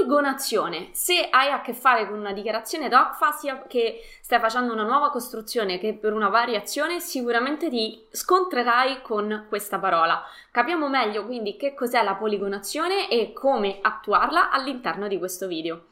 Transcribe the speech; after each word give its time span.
Poligonazione. 0.00 0.88
Se 0.92 1.28
hai 1.30 1.50
a 1.50 1.60
che 1.60 1.74
fare 1.74 2.08
con 2.08 2.18
una 2.18 2.32
dichiarazione 2.32 2.88
DOCFA, 2.88 3.32
sia 3.32 3.62
che 3.68 4.00
stai 4.22 4.40
facendo 4.40 4.72
una 4.72 4.84
nuova 4.84 5.10
costruzione 5.10 5.78
che 5.78 5.92
per 5.92 6.14
una 6.14 6.30
variazione, 6.30 7.00
sicuramente 7.00 7.68
ti 7.68 8.06
scontrerai 8.10 9.02
con 9.02 9.44
questa 9.50 9.78
parola. 9.78 10.24
Capiamo 10.50 10.88
meglio 10.88 11.26
quindi 11.26 11.56
che 11.56 11.74
cos'è 11.74 12.02
la 12.02 12.14
poligonazione 12.14 13.10
e 13.10 13.34
come 13.34 13.78
attuarla 13.82 14.50
all'interno 14.50 15.06
di 15.06 15.18
questo 15.18 15.46
video. 15.46 15.84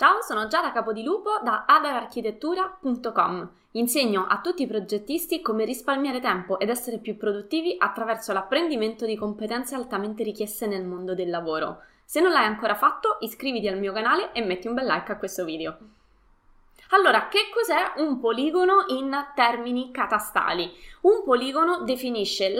Ciao, 0.00 0.22
sono 0.22 0.46
Giada 0.46 0.72
Capodilupo 0.72 1.40
da 1.44 1.66
adararchitettura.com. 1.66 3.50
Insegno 3.72 4.24
a 4.26 4.40
tutti 4.40 4.62
i 4.62 4.66
progettisti 4.66 5.42
come 5.42 5.66
risparmiare 5.66 6.20
tempo 6.20 6.58
ed 6.58 6.70
essere 6.70 6.96
più 6.96 7.18
produttivi 7.18 7.76
attraverso 7.78 8.32
l'apprendimento 8.32 9.04
di 9.04 9.14
competenze 9.14 9.74
altamente 9.74 10.22
richieste 10.22 10.66
nel 10.66 10.86
mondo 10.86 11.14
del 11.14 11.28
lavoro. 11.28 11.82
Se 12.02 12.18
non 12.22 12.32
l'hai 12.32 12.46
ancora 12.46 12.74
fatto, 12.74 13.18
iscriviti 13.20 13.68
al 13.68 13.78
mio 13.78 13.92
canale 13.92 14.32
e 14.32 14.42
metti 14.42 14.68
un 14.68 14.72
bel 14.72 14.86
like 14.86 15.12
a 15.12 15.18
questo 15.18 15.44
video. 15.44 15.76
Allora, 16.92 17.28
che 17.28 17.50
cos'è 17.54 18.00
un 18.02 18.18
poligono 18.18 18.86
in 18.88 19.14
termini 19.34 19.90
catastali? 19.92 20.72
Un 21.02 21.22
poligono 21.24 21.82
definisce 21.84 22.52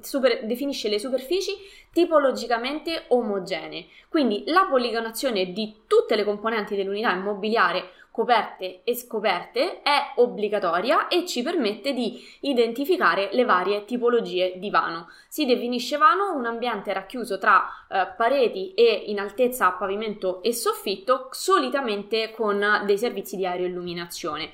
super, 0.00 0.44
definisce 0.44 0.88
le 0.88 0.98
superfici 0.98 1.52
tipologicamente 1.94 3.04
omogenee. 3.08 3.86
Quindi 4.10 4.42
la 4.46 4.66
poligonazione 4.68 5.52
di 5.52 5.74
tutte 5.86 6.16
le 6.16 6.24
componenti 6.24 6.76
dell'unità 6.76 7.12
immobiliare 7.12 7.90
coperte 8.10 8.82
e 8.84 8.94
scoperte 8.94 9.82
è 9.82 10.12
obbligatoria 10.16 11.08
e 11.08 11.26
ci 11.26 11.42
permette 11.42 11.92
di 11.92 12.24
identificare 12.40 13.30
le 13.32 13.44
varie 13.44 13.84
tipologie 13.84 14.58
di 14.58 14.70
vano. 14.70 15.08
Si 15.26 15.44
definisce 15.46 15.96
vano 15.96 16.32
un 16.36 16.46
ambiente 16.46 16.92
racchiuso 16.92 17.38
tra 17.38 17.64
eh, 17.88 18.06
pareti 18.16 18.72
e 18.74 19.04
in 19.06 19.18
altezza 19.18 19.70
pavimento 19.72 20.42
e 20.42 20.52
soffitto, 20.52 21.28
solitamente 21.32 22.30
con 22.30 22.82
dei 22.84 22.98
servizi 22.98 23.36
di 23.36 23.46
aeroilluminazione. 23.46 24.50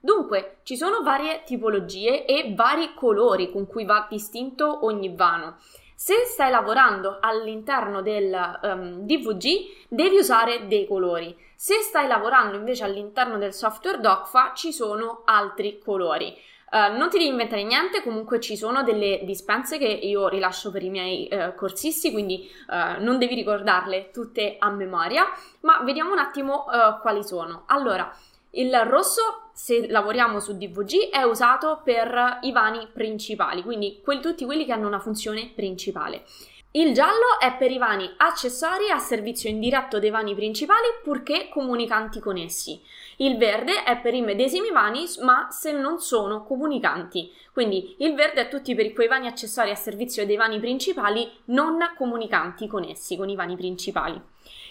Dunque, 0.00 0.58
ci 0.62 0.76
sono 0.76 1.02
varie 1.02 1.42
tipologie 1.44 2.24
e 2.24 2.52
vari 2.54 2.92
colori 2.94 3.50
con 3.50 3.66
cui 3.66 3.84
va 3.84 4.06
distinto 4.08 4.84
ogni 4.84 5.14
vano. 5.14 5.56
Se 6.00 6.14
stai 6.26 6.52
lavorando 6.52 7.18
all'interno 7.20 8.02
del 8.02 8.32
um, 8.62 8.68
ehm, 8.70 9.00
DVG, 9.00 9.86
devi 9.88 10.18
usare 10.18 10.68
dei 10.68 10.86
colori. 10.86 11.36
Se 11.56 11.74
stai 11.80 12.06
lavorando 12.06 12.56
invece 12.56 12.84
all'interno 12.84 13.36
del 13.36 13.52
software 13.52 13.98
DOCFA, 13.98 14.52
ci 14.54 14.72
sono 14.72 15.22
altri 15.24 15.80
colori. 15.84 16.32
Uh, 16.70 16.96
non 16.96 17.10
ti 17.10 17.18
devi 17.18 17.30
inventare 17.30 17.64
niente, 17.64 18.00
comunque 18.04 18.38
ci 18.38 18.56
sono 18.56 18.84
delle 18.84 19.22
dispense 19.24 19.76
che 19.76 19.88
io 19.88 20.28
rilascio 20.28 20.70
per 20.70 20.84
i 20.84 20.90
miei 20.90 21.28
uh, 21.32 21.56
corsisti, 21.56 22.12
quindi 22.12 22.48
uh, 22.68 23.02
non 23.02 23.18
devi 23.18 23.34
ricordarle 23.34 24.12
tutte 24.12 24.54
a 24.56 24.70
memoria, 24.70 25.24
ma 25.62 25.80
vediamo 25.82 26.12
un 26.12 26.18
attimo 26.18 26.66
quali 27.02 27.24
sono. 27.24 27.64
Allora, 27.66 28.08
il 28.50 28.74
rosso, 28.84 29.50
se 29.52 29.88
lavoriamo 29.88 30.40
su 30.40 30.56
DVG, 30.56 31.10
è 31.10 31.22
usato 31.22 31.80
per 31.84 32.38
i 32.42 32.52
vani 32.52 32.88
principali, 32.92 33.62
quindi 33.62 34.00
quelli, 34.02 34.20
tutti 34.20 34.44
quelli 34.44 34.64
che 34.64 34.72
hanno 34.72 34.86
una 34.86 35.00
funzione 35.00 35.52
principale. 35.54 36.24
Il 36.72 36.92
giallo 36.92 37.40
è 37.40 37.56
per 37.56 37.70
i 37.70 37.78
vani 37.78 38.08
accessori 38.18 38.90
a 38.90 38.98
servizio 38.98 39.48
indiretto 39.48 39.98
dei 39.98 40.10
vani 40.10 40.34
principali 40.34 40.86
purché 41.02 41.48
comunicanti 41.48 42.20
con 42.20 42.36
essi. 42.36 42.78
Il 43.16 43.38
verde 43.38 43.84
è 43.84 43.98
per 44.00 44.12
i 44.12 44.20
medesimi 44.20 44.70
vani 44.70 45.06
ma 45.22 45.48
se 45.50 45.72
non 45.72 45.98
sono 45.98 46.44
comunicanti. 46.44 47.32
Quindi 47.54 47.96
il 48.00 48.14
verde 48.14 48.42
è 48.42 48.48
tutti 48.48 48.74
per 48.74 48.92
quei 48.92 49.08
vani 49.08 49.26
accessori 49.26 49.70
a 49.70 49.74
servizio 49.74 50.26
dei 50.26 50.36
vani 50.36 50.60
principali 50.60 51.28
non 51.46 51.78
comunicanti 51.96 52.66
con 52.66 52.84
essi, 52.84 53.16
con 53.16 53.30
i 53.30 53.34
vani 53.34 53.56
principali. 53.56 54.20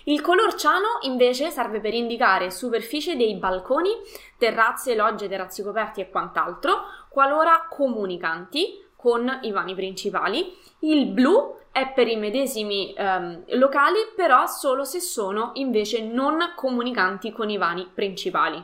Il 0.05 0.21
color 0.21 0.55
ciano 0.55 0.99
invece 1.01 1.49
serve 1.49 1.79
per 1.79 1.93
indicare 1.93 2.49
superficie 2.49 3.15
dei 3.15 3.35
balconi, 3.35 3.91
terrazze, 4.37 4.95
logge, 4.95 5.27
terrazzi 5.27 5.63
coperti 5.63 6.01
e 6.01 6.09
quant'altro, 6.09 6.83
qualora 7.09 7.67
comunicanti 7.69 8.85
con 8.95 9.39
i 9.41 9.51
vani 9.51 9.75
principali. 9.75 10.55
Il 10.79 11.07
blu 11.07 11.57
è 11.71 11.91
per 11.91 12.07
i 12.07 12.15
medesimi 12.15 12.93
ehm, 12.93 13.43
locali, 13.57 13.99
però 14.15 14.47
solo 14.47 14.83
se 14.83 14.99
sono 14.99 15.51
invece 15.53 16.03
non 16.03 16.53
comunicanti 16.55 17.31
con 17.31 17.49
i 17.49 17.57
vani 17.57 17.87
principali. 17.93 18.63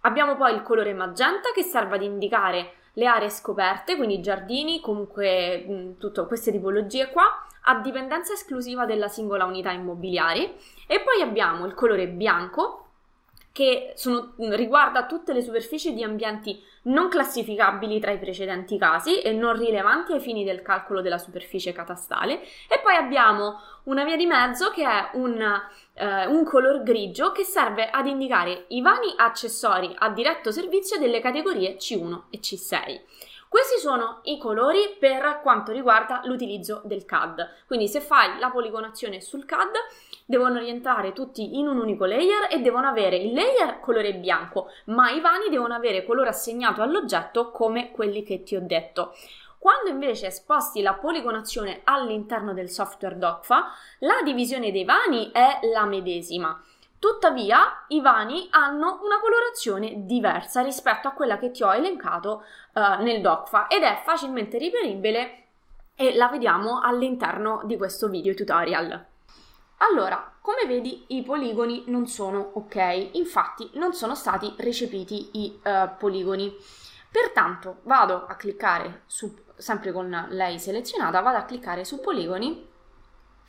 Abbiamo 0.00 0.36
poi 0.36 0.54
il 0.54 0.62
colore 0.62 0.92
magenta 0.92 1.52
che 1.54 1.62
serve 1.62 1.96
ad 1.96 2.02
indicare 2.02 2.74
le 2.92 3.06
aree 3.06 3.30
scoperte, 3.30 3.96
quindi 3.96 4.20
giardini, 4.20 4.80
comunque 4.80 5.96
tutte 5.98 6.26
queste 6.26 6.50
tipologie 6.50 7.10
qua, 7.10 7.45
a 7.68 7.80
dipendenza 7.80 8.32
esclusiva 8.32 8.84
della 8.84 9.08
singola 9.08 9.44
unità 9.44 9.70
immobiliare 9.70 10.54
e 10.86 11.00
poi 11.00 11.22
abbiamo 11.22 11.66
il 11.66 11.74
colore 11.74 12.08
bianco 12.08 12.82
che 13.56 13.94
sono, 13.96 14.34
riguarda 14.36 15.06
tutte 15.06 15.32
le 15.32 15.40
superfici 15.40 15.94
di 15.94 16.02
ambienti 16.02 16.62
non 16.82 17.08
classificabili 17.08 17.98
tra 17.98 18.10
i 18.10 18.18
precedenti 18.18 18.76
casi 18.76 19.20
e 19.22 19.32
non 19.32 19.56
rilevanti 19.56 20.12
ai 20.12 20.20
fini 20.20 20.44
del 20.44 20.60
calcolo 20.60 21.00
della 21.00 21.16
superficie 21.16 21.72
catastale 21.72 22.42
e 22.42 22.78
poi 22.82 22.96
abbiamo 22.96 23.58
una 23.84 24.04
via 24.04 24.16
di 24.16 24.26
mezzo 24.26 24.70
che 24.70 24.84
è 24.84 25.10
un, 25.14 25.40
eh, 25.94 26.26
un 26.26 26.44
color 26.44 26.82
grigio 26.82 27.32
che 27.32 27.44
serve 27.44 27.88
ad 27.88 28.06
indicare 28.06 28.66
i 28.68 28.82
vani 28.82 29.14
accessori 29.16 29.90
a 29.98 30.10
diretto 30.10 30.52
servizio 30.52 30.98
delle 30.98 31.20
categorie 31.20 31.76
C1 31.76 32.24
e 32.28 32.40
C6. 32.40 33.00
Questi 33.48 33.78
sono 33.78 34.20
i 34.24 34.38
colori 34.38 34.96
per 34.98 35.40
quanto 35.42 35.72
riguarda 35.72 36.20
l'utilizzo 36.24 36.82
del 36.84 37.04
CAD. 37.04 37.64
Quindi 37.66 37.88
se 37.88 38.00
fai 38.00 38.38
la 38.38 38.50
poligonazione 38.50 39.20
sul 39.20 39.44
CAD 39.44 39.72
devono 40.24 40.58
rientrare 40.58 41.12
tutti 41.12 41.58
in 41.58 41.68
un 41.68 41.78
unico 41.78 42.04
layer 42.04 42.48
e 42.50 42.58
devono 42.58 42.88
avere 42.88 43.16
il 43.16 43.32
layer 43.32 43.78
colore 43.80 44.14
bianco, 44.14 44.70
ma 44.86 45.10
i 45.10 45.20
vani 45.20 45.48
devono 45.48 45.74
avere 45.74 46.04
colore 46.04 46.30
assegnato 46.30 46.82
all'oggetto 46.82 47.50
come 47.50 47.92
quelli 47.92 48.22
che 48.24 48.42
ti 48.42 48.56
ho 48.56 48.60
detto. 48.60 49.14
Quando 49.58 49.90
invece 49.90 50.30
sposti 50.30 50.82
la 50.82 50.94
poligonazione 50.94 51.80
all'interno 51.84 52.52
del 52.52 52.68
software 52.68 53.18
DOCFA, 53.18 53.72
la 54.00 54.20
divisione 54.22 54.70
dei 54.70 54.84
vani 54.84 55.30
è 55.32 55.60
la 55.72 55.84
medesima. 55.86 56.60
Tuttavia, 57.06 57.84
i 57.88 58.00
vani 58.00 58.48
hanno 58.50 58.98
una 59.04 59.20
colorazione 59.20 60.06
diversa 60.06 60.60
rispetto 60.62 61.06
a 61.06 61.12
quella 61.12 61.38
che 61.38 61.52
ti 61.52 61.62
ho 61.62 61.72
elencato 61.72 62.42
uh, 62.72 63.00
nel 63.00 63.20
DOCFA 63.20 63.68
ed 63.68 63.84
è 63.84 64.02
facilmente 64.04 64.58
reperibile 64.58 65.44
e 65.94 66.16
la 66.16 66.26
vediamo 66.26 66.80
all'interno 66.80 67.60
di 67.62 67.76
questo 67.76 68.08
video 68.08 68.34
tutorial. 68.34 69.06
Allora, 69.76 70.32
come 70.40 70.66
vedi 70.66 71.04
i 71.10 71.22
poligoni 71.22 71.84
non 71.86 72.08
sono 72.08 72.50
ok, 72.54 73.10
infatti 73.12 73.70
non 73.74 73.92
sono 73.92 74.16
stati 74.16 74.52
recepiti 74.58 75.30
i 75.34 75.60
uh, 75.62 75.96
poligoni. 75.96 76.56
Pertanto 77.08 77.82
vado 77.82 78.26
a 78.26 78.34
cliccare 78.34 79.02
su, 79.06 79.32
sempre 79.54 79.92
con 79.92 80.26
lei 80.30 80.58
selezionata, 80.58 81.20
vado 81.20 81.36
a 81.36 81.44
cliccare 81.44 81.84
su 81.84 82.00
poligoni, 82.00 82.68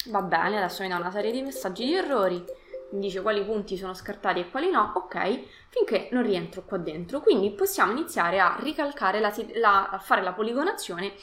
va 0.10 0.22
bene, 0.22 0.58
adesso 0.58 0.84
mi 0.84 0.90
dà 0.90 0.98
una 0.98 1.10
serie 1.10 1.32
di 1.32 1.42
messaggi 1.42 1.86
di 1.86 1.96
errori, 1.96 2.46
dice 2.92 3.22
quali 3.22 3.44
punti 3.44 3.78
sono 3.78 3.94
scartati 3.94 4.40
e 4.40 4.50
quali 4.50 4.70
no, 4.70 4.94
ok, 4.96 5.68
finché 5.70 6.10
non 6.12 6.24
rientro 6.24 6.64
qua 6.64 6.78
dentro. 6.78 7.22
Quindi 7.22 7.52
possiamo 7.52 7.92
iniziare 7.92 8.40
a 8.40 8.58
ricalcare, 8.60 9.20
la, 9.20 9.34
la, 9.56 9.90
a 9.90 10.00
fare 10.00 10.22
la 10.22 10.34
poligonazione 10.34 11.14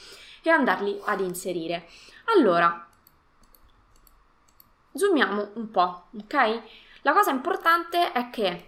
e 0.41 0.49
andarli 0.49 1.01
ad 1.05 1.21
inserire. 1.21 1.87
Allora, 2.35 2.87
zoomiamo 4.93 5.51
un 5.53 5.71
po', 5.71 6.07
ok? 6.17 6.61
La 7.01 7.13
cosa 7.13 7.31
importante 7.31 8.11
è 8.11 8.29
che, 8.29 8.67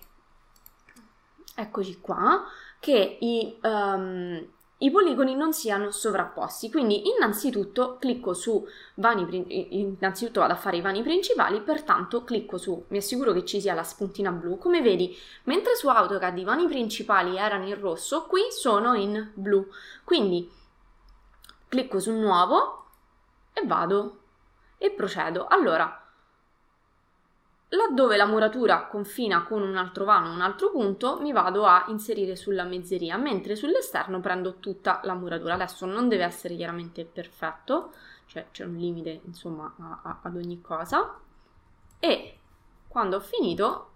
eccoci 1.56 2.00
qua, 2.00 2.46
che 2.80 3.18
i, 3.20 3.58
um, 3.62 4.48
i 4.80 4.92
poligoni 4.92 5.36
non 5.36 5.54
siano 5.54 5.92
sovrapposti. 5.92 6.70
Quindi 6.70 7.08
innanzitutto 7.10 7.98
clicco 8.00 8.34
su 8.34 8.66
vani, 8.96 9.46
innanzitutto 9.80 10.42
vado 10.42 10.54
a 10.54 10.58
fare 10.58 10.78
i 10.78 10.82
vani 10.82 11.02
principali, 11.02 11.62
pertanto 11.62 12.24
clicco 12.24 12.58
su, 12.58 12.86
mi 12.90 12.98
assicuro 12.98 13.34
che 13.34 13.46
ci 13.46 13.60
sia 13.60 13.74
la 13.74 13.84
spuntina 13.84 14.32
blu. 14.32 14.58
Come 14.58 14.82
vedi, 14.82 15.18
mentre 15.44 15.76
su 15.76 15.88
AutoCAD 15.88 16.38
i 16.38 16.44
vani 16.44 16.68
principali 16.68 17.38
erano 17.38 17.68
in 17.68 17.80
rosso, 17.80 18.26
qui 18.26 18.42
sono 18.52 18.94
in 18.94 19.32
blu. 19.34 19.68
Quindi 20.04 20.50
clicco 21.68 22.00
su 22.00 22.12
nuovo 22.12 22.86
e 23.54 23.66
vado 23.66 24.20
e 24.78 24.92
procedo. 24.92 25.48
Allora, 25.48 26.07
Laddove 27.70 28.16
la 28.16 28.26
muratura 28.26 28.88
confina 28.88 29.44
con 29.44 29.62
un 29.62 29.76
altro 29.76 30.06
vano, 30.06 30.32
un 30.32 30.42
altro 30.42 30.72
punto, 30.72 31.20
mi 31.20 31.34
vado 31.34 31.66
a 31.66 31.86
inserire 31.90 32.36
sulla 32.38 32.64
mezzeria, 32.64 33.18
mentre 33.18 33.56
sull'esterno 33.58 34.22
prendo 34.22 34.56
tutta 34.60 35.02
la 35.04 35.14
muratura. 35.14 35.56
Adesso 35.56 35.86
non 35.86 36.08
deve 36.08 36.24
essere 36.24 36.56
chiaramente 36.56 37.04
perfetto, 37.04 37.94
cioè 38.28 38.48
c'è 38.52 38.64
un 38.64 38.76
limite 38.78 39.22
insomma 39.26 39.74
a, 39.80 40.00
a, 40.04 40.20
ad 40.24 40.36
ogni 40.38 40.62
cosa. 40.62 41.20
E 42.00 42.40
quando 42.88 43.18
ho 43.18 43.20
finito 43.20 43.92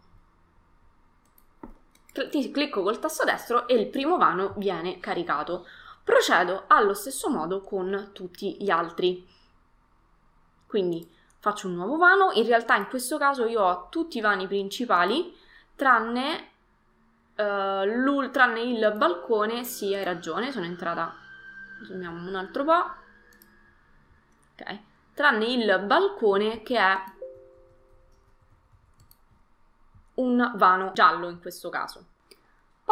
Ti 2.12 2.52
clicco 2.52 2.84
col 2.84 3.00
tasto 3.00 3.24
destro 3.24 3.68
e 3.70 3.76
il 3.76 3.88
primo 3.88 4.18
vano 4.18 4.54
viene 4.58 5.00
caricato. 5.00 5.66
Procedo 6.04 6.66
allo 6.68 6.94
stesso 6.94 7.30
modo 7.30 7.62
con 7.62 8.10
tutti 8.12 8.58
gli 8.60 8.70
altri. 8.70 9.26
Quindi 10.68 11.10
faccio 11.42 11.68
un 11.68 11.74
nuovo 11.74 11.98
vano, 11.98 12.32
in 12.34 12.46
realtà 12.46 12.76
in 12.76 12.88
questo 12.88 13.18
caso 13.18 13.48
io 13.48 13.62
ho 13.62 13.90
tutti 13.90 14.20
i 14.20 14.22
vani 14.22 14.46
principali 14.46 15.36
tranne, 15.76 16.50
uh, 17.36 18.30
tranne 18.30 18.62
il 18.62 18.94
balcone, 18.96 19.64
sì 19.64 19.92
hai 19.96 20.04
ragione, 20.04 20.52
sono 20.52 20.66
entrata, 20.66 21.12
zoomiamo 21.84 22.30
un 22.30 22.36
altro 22.36 22.64
po', 22.64 22.94
ok, 24.54 24.80
tranne 25.16 25.46
il 25.46 25.84
balcone 25.84 26.62
che 26.62 26.78
è 26.78 27.04
un 30.16 30.52
vano 30.58 30.92
giallo 30.94 31.28
in 31.28 31.40
questo 31.40 31.70
caso. 31.70 32.06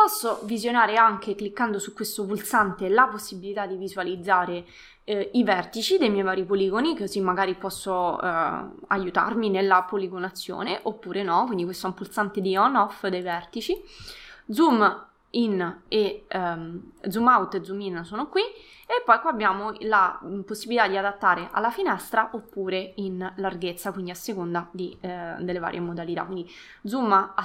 Posso 0.02 0.40
visionare 0.44 0.96
anche 0.96 1.36
cliccando 1.36 1.78
su 1.78 1.94
questo 1.94 2.26
pulsante 2.26 2.88
la 2.88 3.10
possibilità 3.10 3.66
di 3.66 3.76
visualizzare 3.76 4.66
eh, 5.04 5.32
i 5.34 5.44
vertici 5.44 5.98
dei 5.98 6.10
miei 6.10 6.24
vari 6.24 6.46
poligoni, 6.46 6.98
così 6.98 7.20
magari 7.20 7.54
posso 7.56 8.18
eh, 8.22 8.62
aiutarmi 8.88 9.50
nella 9.50 9.84
poligonazione 9.84 10.80
oppure 10.84 11.22
no, 11.22 11.44
quindi 11.48 11.66
questo 11.66 11.88
è 11.88 11.90
un 11.90 11.96
pulsante 11.96 12.40
di 12.40 12.56
on-off 12.56 13.08
dei 13.08 13.22
vertici. 13.22 13.76
Zoom 14.50 15.08
in 15.32 15.82
e 15.88 16.26
um, 16.34 16.92
zoom 17.08 17.28
out 17.28 17.54
e 17.54 17.64
zoom 17.64 17.82
in 17.82 18.02
sono 18.04 18.28
qui 18.28 18.42
e 18.42 19.04
poi 19.06 19.20
qua 19.20 19.30
abbiamo 19.30 19.74
la 19.82 20.20
possibilità 20.44 20.88
di 20.88 20.98
adattare 20.98 21.50
alla 21.52 21.70
finestra 21.70 22.30
oppure 22.34 22.94
in 22.96 23.34
larghezza 23.36 23.92
quindi 23.92 24.10
a 24.10 24.16
seconda 24.16 24.68
di, 24.72 24.98
eh, 25.00 25.36
delle 25.42 25.60
varie 25.60 25.80
modalità. 25.80 26.26
Quindi 26.26 26.50
zoom 26.84 27.12
a, 27.12 27.36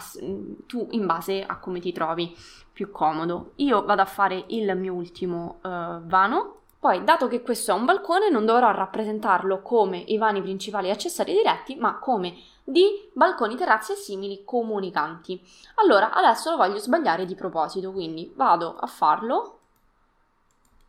tu 0.66 0.88
in 0.92 1.04
base 1.04 1.44
a 1.44 1.58
come 1.58 1.80
ti 1.80 1.92
trovi 1.92 2.34
più 2.72 2.90
comodo. 2.90 3.52
Io 3.56 3.84
vado 3.84 4.00
a 4.00 4.06
fare 4.06 4.44
il 4.48 4.74
mio 4.74 4.94
ultimo 4.94 5.58
uh, 5.62 6.00
vano 6.06 6.62
poi, 6.84 7.02
dato 7.02 7.28
che 7.28 7.40
questo 7.40 7.70
è 7.70 7.74
un 7.74 7.86
balcone, 7.86 8.28
non 8.28 8.44
dovrò 8.44 8.70
rappresentarlo 8.70 9.62
come 9.62 9.96
i 9.96 10.18
vani 10.18 10.42
principali 10.42 10.88
e 10.88 10.90
accessori 10.90 11.32
diretti, 11.32 11.76
ma 11.76 11.98
come 11.98 12.36
di 12.62 13.08
balconi, 13.14 13.56
terrazze 13.56 13.94
e 13.94 13.96
simili 13.96 14.44
comunicanti. 14.44 15.40
Allora, 15.76 16.12
adesso 16.12 16.50
lo 16.50 16.58
voglio 16.58 16.76
sbagliare 16.76 17.24
di 17.24 17.34
proposito, 17.34 17.90
quindi 17.90 18.30
vado 18.36 18.76
a 18.78 18.86
farlo 18.86 19.60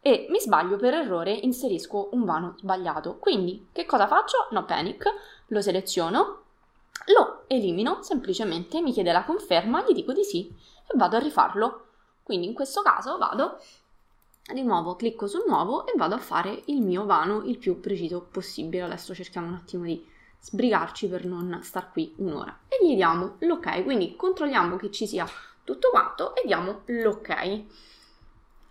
e 0.01 0.27
mi 0.29 0.41
sbaglio 0.41 0.75
per 0.75 0.95
errore, 0.95 1.31
inserisco 1.31 2.09
un 2.11 2.25
vano 2.25 2.55
sbagliato. 2.57 3.15
Quindi, 3.15 3.69
che 3.71 3.85
cosa 3.85 4.05
faccio? 4.05 4.47
No 4.49 4.65
panic, 4.65 5.05
lo 5.47 5.61
seleziono, 5.61 6.41
lo 7.05 7.43
elimino, 7.47 8.03
semplicemente 8.03 8.81
mi 8.81 8.91
chiede 8.91 9.13
la 9.13 9.23
conferma, 9.23 9.85
gli 9.87 9.93
dico 9.93 10.11
di 10.11 10.25
sì 10.25 10.53
e 10.87 10.97
vado 10.97 11.15
a 11.15 11.19
rifarlo. 11.19 11.85
Quindi 12.21 12.47
in 12.47 12.53
questo 12.53 12.81
caso 12.81 13.17
vado 13.17 13.59
di 14.53 14.63
nuovo 14.63 14.95
clicco 14.95 15.27
su 15.27 15.43
nuovo 15.47 15.87
e 15.87 15.93
vado 15.95 16.15
a 16.15 16.19
fare 16.19 16.63
il 16.65 16.81
mio 16.81 17.05
vano 17.05 17.43
il 17.43 17.57
più 17.57 17.79
preciso 17.79 18.21
possibile. 18.21 18.83
Adesso 18.83 19.15
cerchiamo 19.15 19.47
un 19.47 19.55
attimo 19.55 19.83
di 19.83 20.07
sbrigarci 20.39 21.07
per 21.07 21.25
non 21.25 21.59
star 21.63 21.91
qui 21.91 22.13
un'ora 22.17 22.59
e 22.67 22.85
gli 22.85 22.95
diamo 22.95 23.37
l'ok, 23.39 23.83
quindi 23.83 24.15
controlliamo 24.15 24.75
che 24.75 24.91
ci 24.91 25.07
sia 25.07 25.27
tutto 25.63 25.89
quanto 25.89 26.35
e 26.35 26.43
diamo 26.45 26.81
l'ok. 26.85 27.27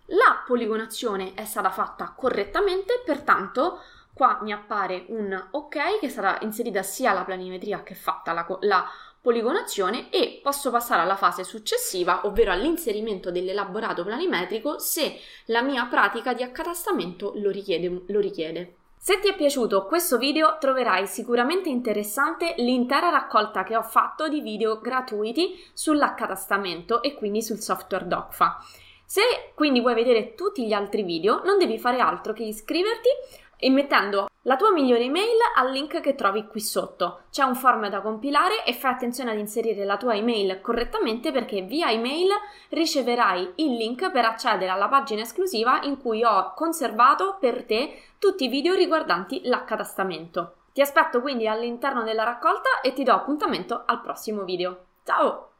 La 0.09 0.43
poligonazione 0.45 1.33
è 1.33 1.43
stata 1.45 1.71
fatta 1.71 2.13
correttamente, 2.15 3.01
pertanto 3.03 3.79
qua 4.13 4.39
mi 4.43 4.53
appare 4.53 5.05
un 5.09 5.47
ok 5.51 5.99
che 5.99 6.09
sarà 6.09 6.37
inserita 6.41 6.83
sia 6.83 7.11
la 7.11 7.25
planimetria 7.25 7.83
che 7.83 7.95
fatta 7.95 8.31
la, 8.31 8.45
la 8.61 8.87
poligonazione 9.25 10.11
e 10.11 10.39
posso 10.43 10.69
passare 10.69 11.01
alla 11.01 11.15
fase 11.15 11.43
successiva, 11.43 12.27
ovvero 12.27 12.51
all'inserimento 12.51 13.31
dell'elaborato 13.31 14.03
planimetrico 14.03 14.77
se 14.77 15.17
la 15.45 15.63
mia 15.63 15.85
pratica 15.85 16.35
di 16.35 16.43
accatastamento 16.43 17.31
lo 17.37 17.49
richiede. 17.49 18.03
Lo 18.05 18.19
richiede. 18.19 18.75
Se 18.95 19.19
ti 19.19 19.27
è 19.27 19.35
piaciuto 19.35 19.85
questo 19.85 20.19
video 20.19 20.57
troverai 20.59 21.07
sicuramente 21.07 21.69
interessante 21.69 22.53
l'intera 22.57 23.09
raccolta 23.09 23.63
che 23.63 23.75
ho 23.75 23.81
fatto 23.81 24.27
di 24.27 24.41
video 24.41 24.79
gratuiti 24.79 25.59
sull'accatastamento 25.73 27.01
e 27.01 27.15
quindi 27.15 27.41
sul 27.41 27.59
software 27.59 28.05
DocFa. 28.05 28.63
Se 29.07 29.21
quindi 29.53 29.81
vuoi 29.81 29.93
vedere 29.93 30.33
tutti 30.33 30.65
gli 30.65 30.73
altri 30.73 31.03
video 31.03 31.43
non 31.43 31.57
devi 31.57 31.77
fare 31.79 31.99
altro 31.99 32.33
che 32.33 32.43
iscriverti 32.43 33.09
e 33.57 33.69
mettendo 33.69 34.27
la 34.43 34.55
tua 34.55 34.71
migliore 34.71 35.03
email 35.03 35.37
al 35.55 35.71
link 35.71 35.99
che 36.01 36.15
trovi 36.15 36.47
qui 36.47 36.59
sotto. 36.59 37.21
C'è 37.31 37.43
un 37.43 37.55
form 37.55 37.89
da 37.89 38.01
compilare 38.01 38.63
e 38.63 38.73
fai 38.73 38.91
attenzione 38.93 39.31
ad 39.31 39.37
inserire 39.37 39.85
la 39.85 39.97
tua 39.97 40.15
email 40.15 40.61
correttamente 40.61 41.31
perché 41.31 41.61
via 41.61 41.89
email 41.89 42.29
riceverai 42.69 43.53
il 43.55 43.75
link 43.75 44.11
per 44.11 44.25
accedere 44.25 44.69
alla 44.69 44.87
pagina 44.87 45.21
esclusiva 45.21 45.81
in 45.83 45.99
cui 45.99 46.23
ho 46.23 46.53
conservato 46.53 47.37
per 47.39 47.63
te 47.65 48.01
tutti 48.19 48.45
i 48.45 48.49
video 48.49 48.75
riguardanti 48.75 49.41
l'accatastamento. 49.45 50.55
Ti 50.73 50.81
aspetto 50.81 51.21
quindi 51.21 51.47
all'interno 51.47 52.03
della 52.03 52.23
raccolta 52.23 52.81
e 52.81 52.93
ti 52.93 53.03
do 53.03 53.13
appuntamento 53.13 53.83
al 53.85 54.01
prossimo 54.01 54.43
video. 54.43 54.77
Ciao! 55.03 55.54